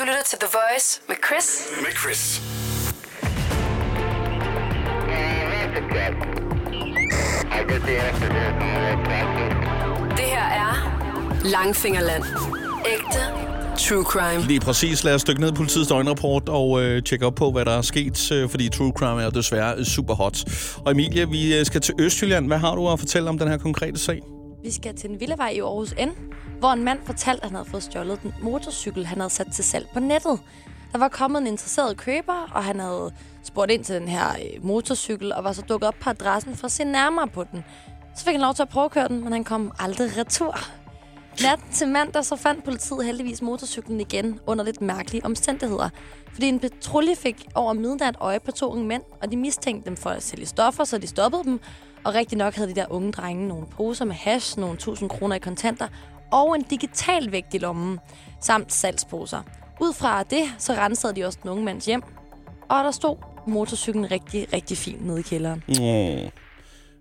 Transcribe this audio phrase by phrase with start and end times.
[0.00, 1.68] Du lytter til The Voice med Chris.
[1.80, 2.42] Med Chris.
[10.16, 10.72] Det her er
[11.44, 12.24] Langfingerland.
[12.86, 13.20] Ægte
[13.78, 14.46] true crime.
[14.46, 15.04] Lige præcis.
[15.04, 17.82] Lad os dykke ned i politiets døgnrapport og øh, tjekke op på, hvad der er
[17.82, 20.44] sket, øh, fordi true crime er desværre super hot.
[20.84, 22.46] Og Emilie, vi øh, skal til Østjylland.
[22.46, 24.22] Hvad har du at fortælle om den her konkrete sag?
[24.62, 26.08] Vi skal til en villavej i Aarhus N,
[26.58, 29.64] hvor en mand fortalte, at han havde fået stjålet den motorcykel, han havde sat til
[29.64, 30.40] salg på nettet.
[30.92, 34.64] Der var kommet en interesseret køber, og han havde spurgt ind til den her øh,
[34.64, 37.64] motorcykel, og var så dukket op på adressen for at se nærmere på den.
[38.16, 40.58] Så fik han lov til at prøve at køre den, men han kom aldrig retur.
[41.42, 45.88] Nat til mandag så fandt politiet heldigvis motorcyklen igen under lidt mærkelige omstændigheder.
[46.32, 49.96] Fordi en patrulje fik over midnat øje på to unge mænd, og de mistænkte dem
[49.96, 51.60] for at sælge stoffer, så de stoppede dem.
[52.04, 55.36] Og rigtig nok havde de der unge drenge nogle poser med hash, nogle tusind kroner
[55.36, 55.88] i kontanter
[56.32, 57.98] og en digital vægt i lommen,
[58.40, 59.42] samt salgsposer.
[59.80, 62.02] Ud fra det, så rensede de også den unge mands hjem,
[62.68, 65.62] og der stod motorcyklen rigtig, rigtig fint nede i kælderen.
[65.80, 66.30] Yeah.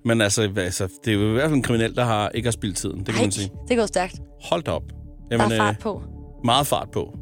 [0.06, 2.52] Men altså, altså, det er jo i hvert fald en kriminel, der har ikke har
[2.52, 2.98] spildt tiden.
[3.00, 3.52] Det kan Ej, man sige.
[3.68, 4.16] det går stærkt.
[4.44, 4.84] Hold da op.
[5.32, 6.02] Der er fart på.
[6.44, 7.18] meget fart på.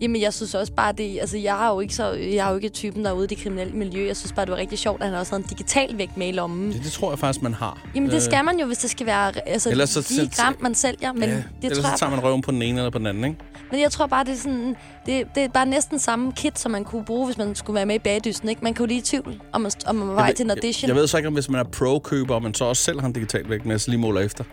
[0.00, 1.18] Jamen, jeg synes også bare, det...
[1.20, 3.28] Altså, jeg er jo ikke, så, jeg er jo ikke typen, der er ude i
[3.28, 4.06] det kriminelle miljø.
[4.06, 6.28] Jeg synes bare, det var rigtig sjovt, at han også havde en digital vægt med
[6.28, 6.72] i lommen.
[6.72, 7.78] Det, det tror jeg faktisk, man har.
[7.94, 10.74] Jamen, det skal man jo, hvis det skal være altså, Ellers så- så- gram, man
[10.74, 11.12] sælger.
[11.12, 13.06] Men, ja, det ellers tror så tager man røven på den ene eller på den
[13.06, 13.36] anden, ikke?
[13.70, 14.76] Men jeg tror bare, det er sådan...
[15.06, 17.86] Det, det er bare næsten samme kit, som man kunne bruge, hvis man skulle være
[17.86, 18.64] med i bagdysten, ikke?
[18.64, 20.88] Man kan jo lige i tvivl, om man, om man var vej til en audition.
[20.88, 23.00] Jeg, jeg ved så ikke, om hvis man er pro-køber, og man så også selv
[23.00, 24.44] har en digital vægt med, så lige måler efter.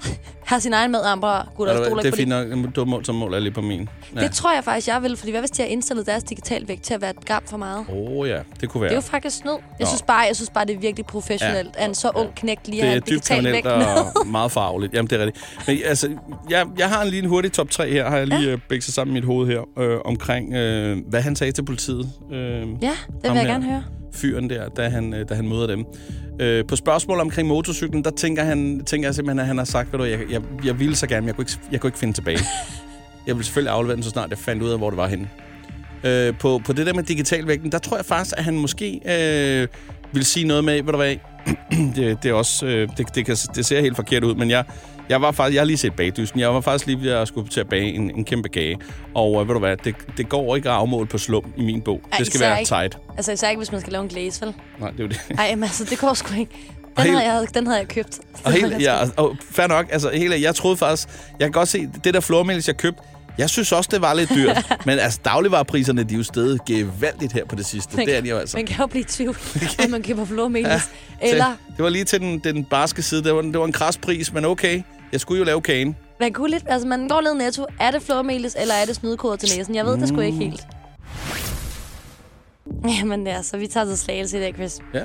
[0.45, 1.85] Har sin egen med andre gutter, hvad?
[1.85, 2.57] det er på fint det.
[2.57, 2.75] nok.
[2.75, 3.89] Du mål, så måler jeg lige på min.
[4.15, 4.21] Ja.
[4.21, 6.83] Det tror jeg faktisk, jeg vil, fordi hvad hvis de har indstillet deres digital vægt
[6.83, 7.85] til at være et gram for meget?
[7.89, 8.89] Åh oh, ja, det kunne være.
[8.89, 9.51] Det er jo faktisk snyd.
[9.51, 9.85] Jeg Nå.
[9.85, 11.83] synes bare, jeg synes bare det er virkelig professionelt, Ja.
[11.83, 13.73] at en så ung knægt lige det har er en digital vægt med.
[14.21, 14.93] og meget farligt.
[14.93, 15.45] Jamen, det er rigtigt.
[15.67, 16.09] Men altså,
[16.49, 18.55] jeg, jeg har en lige en hurtig top 3 her, har jeg lige ja.
[18.69, 22.09] bækset sammen i mit hoved her, øh, omkring, øh, hvad han sagde til politiet.
[22.31, 23.83] Øh, Ja, det vil jeg her gerne høre.
[24.15, 25.85] Fyren der, da han, øh, da han møder dem.
[26.41, 29.91] Øh, på spørgsmål omkring motorcyklen, der tænker, han, tænker jeg simpelthen, at han har sagt,
[29.93, 31.99] ved du, jeg, jeg, jeg ville så gerne, men jeg kunne, ikke, jeg kunne ikke
[31.99, 32.39] finde tilbage.
[33.27, 35.29] jeg ville selvfølgelig aflevere den, så snart jeg fandt ud af, hvor det var henne.
[36.03, 39.67] Øh, på, på det der med digitalvægten, der tror jeg faktisk, at han måske øh,
[40.11, 41.15] vil sige noget med, ved du hvad,
[41.95, 44.63] det, det er også, øh, det, det, kan, det ser helt forkert ud, men jeg,
[45.09, 46.39] jeg var faktisk, jeg har lige set bagdysten.
[46.39, 48.77] Jeg var faktisk lige ved at skulle til at bage en, en kæmpe gage.
[49.13, 51.81] Og øh, ved du hvad, det, det går ikke at afmåle på slum i min
[51.81, 52.01] bog.
[52.11, 52.69] Ej, det skal være ikke.
[52.69, 52.97] tight.
[53.17, 54.53] Altså især ikke, hvis man skal lave en glaze, vel?
[54.79, 55.21] Nej, det er jo det.
[55.37, 56.51] Ej, men altså, det går sgu ikke.
[56.97, 58.19] Den, helt- havde jeg, den havde jeg købt.
[58.43, 61.07] Og helt, ja, og fair nok, altså hele, jeg troede faktisk,
[61.39, 63.01] jeg kan godt se, det der flormelis, jeg købte,
[63.37, 64.77] jeg synes også, det var lidt dyrt.
[64.85, 67.97] men altså, dagligvarepriserne, de er jo stedet gevaldigt her på det sidste.
[67.97, 68.57] Man det er de jo altså.
[68.57, 69.37] Man kan jo blive i tvivl,
[69.83, 70.67] om man køber flormelis.
[70.67, 70.81] Ja,
[71.21, 71.45] eller
[71.77, 73.23] det var lige til den, den barske side.
[73.23, 74.81] Det var, det var en kras pris, men okay.
[75.11, 75.95] Jeg skulle jo lave kagen.
[76.19, 76.63] man kunne lidt...
[76.67, 77.65] Altså, man går ned netto.
[77.79, 79.75] Er det flormelis, eller er det snydekoder til næsen?
[79.75, 80.67] Jeg ved det sgu ikke helt.
[82.87, 84.79] Jamen ja, så vi tager til slagelse i dag, Chris.
[84.93, 85.03] Ja.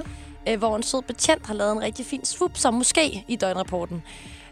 [0.48, 4.02] øh, hvor en sød betjent har lavet en rigtig fin swoop, som måske i døgnrapporten.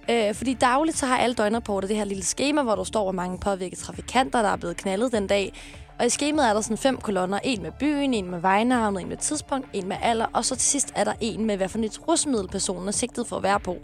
[0.09, 3.13] Øh, fordi dagligt så har alle døgnrapporter det her lille schema, hvor der står, hvor
[3.13, 5.53] mange påvirkede trafikanter, der er blevet knaldet den dag.
[5.99, 7.39] Og i skemaet er der sådan fem kolonner.
[7.45, 10.69] En med byen, en med vejnavnet, en med tidspunkt, en med alder, og så til
[10.69, 13.61] sidst er der en med, hvad for et rusmiddel personen er sigtet for at være
[13.61, 13.77] på.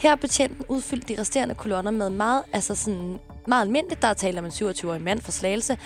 [0.00, 4.02] Her har betjenten udfyldt de resterende kolonner med meget, altså sådan meget almindeligt.
[4.02, 5.78] Der er tale om en 27-årig mand fra Slagelse.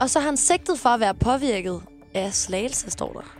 [0.00, 1.82] Og så har han sigtet for at være påvirket
[2.14, 3.37] af Slagelse, står der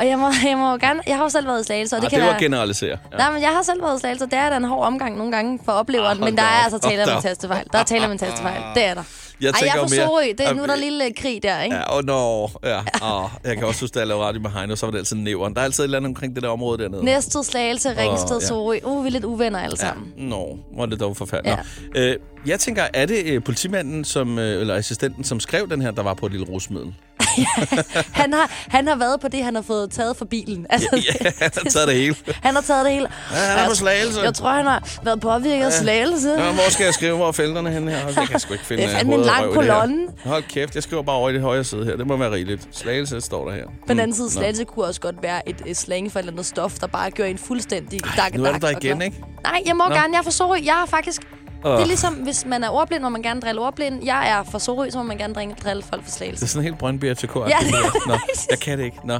[0.00, 1.00] og jeg må, jeg må gerne...
[1.06, 2.42] Jeg har jo selv været i Slagelse, og det Ah, kan det var være...
[2.42, 2.98] generalisere.
[3.12, 3.16] Ja.
[3.16, 5.16] Nej, men jeg har selv været i Slagelse, og det er da en hård omgang
[5.16, 7.64] nogle gange for opleveren, Ah, men der er altså tale om en tastefejl.
[7.72, 8.62] Der er tale om en tastefejl.
[8.74, 9.02] Det er der.
[9.40, 10.22] Jeg Ej, jeg er fra mere- Sorø.
[10.22, 11.76] Det er nu, Jamen, der er lille krig der, ikke?
[11.76, 12.78] Ja, og nå, ja.
[13.02, 15.16] Oh, jeg kan også huske, da jeg lavede radio med Heino, så var det altid
[15.16, 15.54] næveren.
[15.54, 17.04] Der er altid et eller andet omkring det der område dernede.
[17.04, 18.46] Næstved, Slagelse, Ringsted, ja.
[18.46, 18.78] Sorø.
[18.84, 20.12] Uh, vi er lidt uvenner alle Ja, sammen.
[20.16, 21.58] nå, hvor det dog forfærdeligt.
[21.94, 22.00] Ja.
[22.00, 22.16] Øh,
[22.46, 26.02] jeg tænker, er det øh, politimanden, som, øh, eller assistenten, som skrev den her, der
[26.02, 26.94] var på et lille rusmiddel?
[28.20, 30.66] Han har, han har været på det, han har fået taget fra bilen.
[30.76, 32.16] Altså, ja, han har taget det hele.
[32.42, 33.08] Han har taget det hele.
[33.32, 34.20] Ja, han er på slagelse.
[34.20, 36.30] Jeg tror, han har været påvirket af slagelse.
[36.30, 37.98] Ja, hvor skal jeg skrive, hvor er felterne henne her?
[38.16, 40.06] Jeg kan sgu ikke finde Det er en lang kolonne.
[40.24, 41.96] Hold kæft, jeg skriver bare over i det højre side her.
[41.96, 42.68] Det må være rigeligt.
[42.72, 43.64] Slagelse står der her.
[43.64, 44.30] På den anden side, Nå.
[44.30, 47.10] slagelse kunne også godt være et, et slang for et eller andet stof, der bare
[47.10, 49.16] gør en fuldstændig Ej, dak nu er du der igen, ikke?
[49.42, 49.94] Nej, jeg må Nå.
[49.94, 50.16] gerne.
[50.16, 50.58] Jeg er Sorø.
[50.64, 51.22] Jeg har faktisk...
[51.66, 51.72] Åh.
[51.72, 54.04] Det er ligesom, hvis man er ordblind, må man gerne drille ordblind.
[54.04, 56.44] Jeg er fra Sorø, så må man gerne drille, drille folk for Det slagelse.
[56.44, 57.36] er sådan helt Brøndby FCK.
[57.36, 58.14] Ja, det er Nå,
[58.50, 58.96] jeg kan det ikke.
[59.04, 59.14] Nå.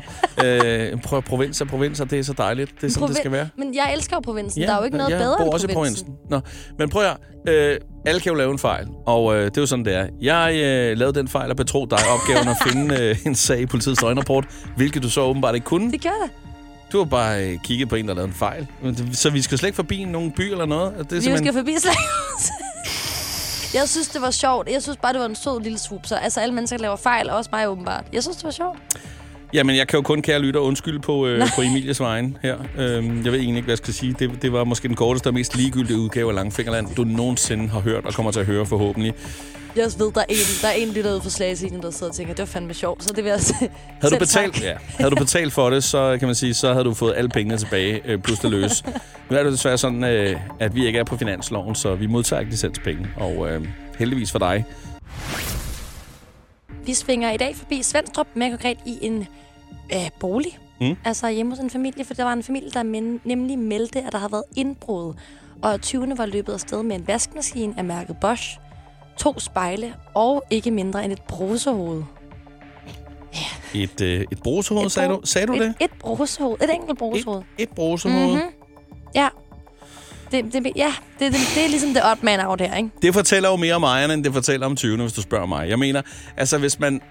[0.44, 2.70] Øh, prøv provinser, provinser, det er så dejligt.
[2.80, 3.48] Det er sådan, det skal være.
[3.58, 4.62] Men jeg elsker jo provinsen.
[4.62, 6.06] der er jo ikke noget jeg bedre bor end også i provinsen.
[6.06, 6.30] provinsen.
[6.30, 6.40] Nå,
[6.78, 7.16] men prøv at
[7.48, 10.06] øh, alle kan jo lave en fejl, og øh, det er jo sådan, det er.
[10.20, 13.66] Jeg øh, lavede den fejl og betro dig opgaven at finde øh, en sag i
[13.66, 14.44] politiets døgnrapport,
[14.76, 15.92] hvilket du så åbenbart ikke kunne.
[15.92, 16.30] Det gør det.
[16.92, 18.66] Du har bare øh, kigget på en, der lavede en fejl.
[19.12, 20.92] Så vi skal slet ikke forbi nogen by eller noget?
[20.92, 21.38] Det er Vi simpelthen...
[21.38, 22.52] skal forbi slagelse.
[23.74, 24.68] Jeg synes, det var sjovt.
[24.68, 25.78] Jeg synes bare, det var en sød lille.
[25.78, 28.04] Så altså, alle mennesker laver fejl, også mig åbenbart.
[28.12, 28.78] Jeg synes, det var sjovt.
[29.56, 32.56] Jamen, jeg kan jo kun, kære lytter, undskylde på, øh, på Emilies vegne her.
[32.78, 34.16] Øhm, jeg ved egentlig ikke, hvad jeg skal sige.
[34.18, 37.80] Det, det var måske den korteste og mest ligegyldige udgave af Langfingerland, du nogensinde har
[37.80, 39.14] hørt og kommer til at høre forhåbentlig.
[39.76, 42.16] Jeg ved, der er en, der er en lytter ude for Slagsiden, der sidder og
[42.16, 43.70] tænker, det var fandme sjovt, så det vil jeg sige.
[44.00, 46.84] Havde du, betalt, ja, havde du betalt for det, så kan man sige, så havde
[46.84, 48.84] du fået alle pengene tilbage, øh, plus det løs.
[49.30, 52.40] Nu er det desværre sådan, øh, at vi ikke er på finansloven, så vi modtager
[52.40, 53.08] ikke licenspenge.
[53.16, 53.68] Og øh,
[53.98, 54.64] heldigvis for dig.
[56.86, 59.26] Vi svinger i dag forbi Svendstrup, mere konkret i en
[59.92, 60.58] øh, bolig.
[60.80, 60.96] Mm.
[61.04, 64.12] Altså hjemme hos en familie, for der var en familie, der men, nemlig meldte, at
[64.12, 65.14] der havde været indbrud.
[65.62, 68.58] Og 20'erne var løbet afsted med en vaskemaskine af mærket Bosch,
[69.18, 72.02] to spejle og ikke mindre end et brusehoved.
[73.74, 75.74] Et, øh, et brusehoved, Et sagde du, sagde du et, det?
[75.80, 76.56] Et brusehoved.
[76.62, 77.42] Et enkelt brusehoved.
[77.58, 78.32] Et, et brusehoved.
[78.32, 78.42] Mhm.
[79.14, 79.28] Ja.
[80.30, 82.90] Det, det, ja, det, det, det er ligesom det odd man out her, ikke?
[83.02, 85.68] Det fortæller jo mere om ejerne, end det fortæller om 20'erne, hvis du spørger mig.
[85.68, 86.02] Jeg mener,
[86.36, 87.02] altså hvis man,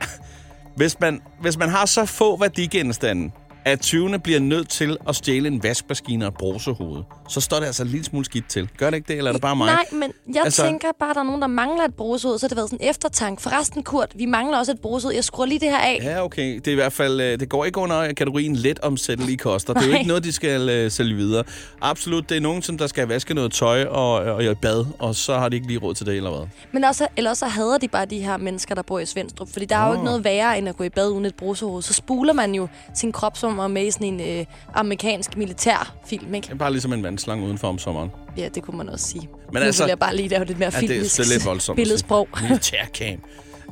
[0.76, 3.32] hvis man, hvis man har så få værdigenstande,
[3.66, 7.66] at 20'erne bliver nødt til at stjæle en vaskemaskine og et brusehoved, så står det
[7.66, 8.70] altså en lille smule skidt til.
[8.78, 9.66] Gør det ikke det, eller er det bare mig?
[9.68, 12.44] Nej, men jeg Altså- tænker bare, at der er nogen, der mangler et brusehoved, så
[12.46, 13.40] har det været sådan en eftertank.
[13.40, 15.16] Forresten, Kurt, vi mangler også et brusehoved.
[15.16, 16.00] Jeg skruer lige det her af.
[16.04, 16.56] Ja, okay.
[16.56, 19.74] Det er i hvert fald, øh, det går ikke under kategorien let omsættelige koster.
[19.74, 21.44] Det er jo ikke noget, de skal uh, sælge videre.
[21.82, 25.16] Absolut, det er nogen, som der skal vaske noget tøj og, og i bad, og
[25.16, 26.48] så har de ikke lige råd til det, eller hvad?
[26.72, 29.50] Men også, eller så hader de bare de her mennesker, der bor i Svendstrup.
[29.54, 31.82] Fordi der er jo ikke noget værre, end at gå i bad uden et brusehoved.
[31.82, 36.34] Så spuler man jo sin krop, som er med i sådan en øh, amerikansk militærfilm,
[36.34, 36.46] ikke?
[36.46, 38.12] Det er bare ligesom en vandslange udenfor om sommeren.
[38.38, 39.30] Ja, det kunne man også sige.
[39.54, 41.30] Men nu altså- vil jeg bare lige lave lidt mere Ja, er- filmisk det er
[41.34, 41.76] lidt voldsomt.
[41.76, 42.28] billedsprog.
[42.42, 43.20] Militærcam.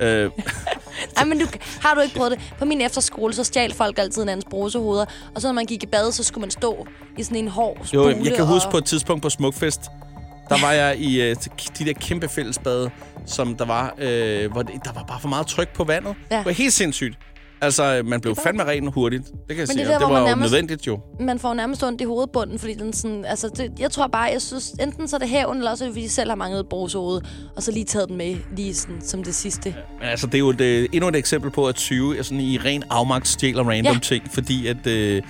[0.01, 0.31] Øh,
[1.17, 1.45] Ej, men du,
[1.81, 2.39] har du ikke prøvet det?
[2.59, 5.05] På min efterskole, så stjal folk altid hinandens brusehoveder.
[5.35, 6.87] Og så når man gik i bad, så skulle man stå
[7.17, 8.03] i sådan en hård spule.
[8.17, 8.71] jo, jeg kan huske og...
[8.71, 9.81] på et tidspunkt på Smukfest,
[10.49, 11.35] der var jeg i øh,
[11.79, 12.89] de der kæmpe fællesbade,
[13.25, 16.15] som der var, øh, hvor det, der var bare for meget tryk på vandet.
[16.31, 16.37] Ja.
[16.37, 17.17] Det var helt sindssygt.
[17.63, 19.23] Altså, man blev fandme ren hurtigt.
[19.25, 19.79] Det kan jeg Men sige.
[19.79, 20.99] det der, det var nærmest- nødvendigt jo.
[21.19, 23.25] Man får nærmest ondt i hovedbunden, fordi den sådan...
[23.25, 24.69] Altså, det, jeg tror bare, jeg synes...
[24.81, 26.67] Enten så er det hævn, eller også er det, fordi de selv har manglet et
[26.69, 27.21] brusehoved.
[27.55, 29.75] Og så lige taget den med, lige sådan, som det sidste.
[29.99, 32.39] Men altså, det er jo et, øh, endnu et eksempel på, at 20 er sådan
[32.39, 33.99] i ren afmagt stjæler random Ja.
[33.99, 34.87] ting, fordi at...
[34.87, 35.21] Øh,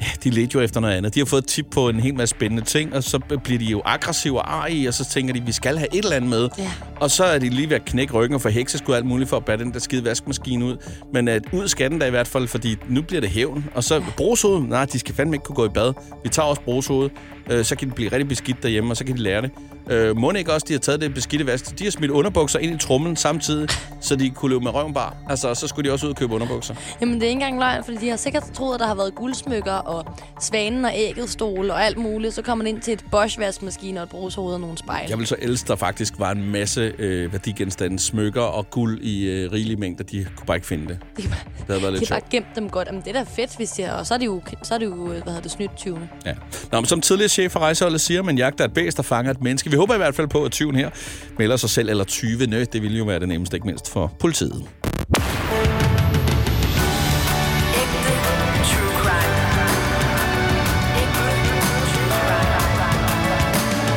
[0.00, 1.14] Ja, de ledte jo efter noget andet.
[1.14, 3.64] De har fået et tip på en hel masse spændende ting, og så bliver de
[3.64, 6.48] jo aggressive og arige, og så tænker de, vi skal have et eller andet med.
[6.58, 6.70] Ja.
[7.00, 9.30] Og så er de lige ved at knække ryggen og få hekseskud og alt muligt
[9.30, 10.76] for at bære den der skide vaskemaskine ud.
[11.12, 13.64] Men at ud skal den da i hvert fald, fordi nu bliver det hævn.
[13.74, 15.92] Og så brugshoved, nej, de skal fandme ikke kunne gå i bad.
[16.22, 17.10] Vi tager også brugshoved.
[17.50, 19.50] Øh, så kan de blive rigtig beskidt derhjemme, og så kan de lære det.
[19.90, 21.78] Øh, må ikke også, de har taget det beskidte vask.
[21.78, 23.68] De har smidt underbukser ind i trummen samtidig,
[24.00, 25.16] så de kunne løbe med røven bar.
[25.30, 26.74] Altså, så skulle de også ud og købe underbukser.
[27.00, 29.14] Jamen, det er ikke engang løgn, fordi de har sikkert troet, at der har været
[29.14, 30.04] guldsmykker og
[30.40, 32.34] svanen og ægget stol og alt muligt.
[32.34, 35.06] Så kommer man ind til et Bosch-vaskemaskine og et brugshoved og nogle spejl.
[35.08, 39.24] Jeg vil så elske, der faktisk var en masse øh, værdigenstande, smykker og guld i
[39.30, 40.04] øh, rigelige mængder.
[40.04, 40.98] De kunne bare ikke finde det.
[41.16, 42.88] De, har- Det havde været de lidt har bare gemt dem godt.
[42.88, 43.92] Jamen, det er da fedt, hvis de har...
[43.92, 45.98] Og så er det jo, så er det jo hvad hedder det, snydt 20.
[46.26, 46.34] Ja.
[46.72, 49.42] Nå, men som tidligere chef for rejseholdet siger, man jagter et bæst, der fanger et
[49.42, 49.70] menneske.
[49.76, 50.90] Vi håber i hvert fald på, at 20 her
[51.38, 52.46] melder sig selv, eller 20.
[52.46, 54.64] Det ville jo være det nemmeste, ikke mindst for politiet.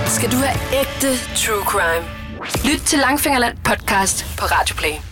[0.08, 2.06] Skal du have ægte true crime?
[2.74, 5.09] Lyt til Langfingerland podcast på Radioplay.